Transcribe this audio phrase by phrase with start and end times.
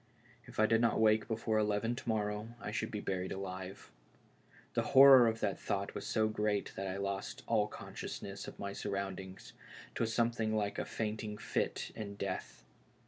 [0.47, 3.91] If I did not wake before eleven to morrow I should be buried alive.
[4.73, 8.57] The horror of that thought was so great that I lost all conscious ness of
[8.57, 9.53] my surroundings—
[9.93, 12.63] 'twas something like a faint ing fit in death.